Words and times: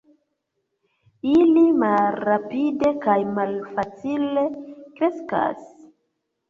Ili 1.33 1.65
malrapide 1.83 2.91
kaj 3.05 3.19
malfacile 3.37 4.49
kreskas. 4.99 5.67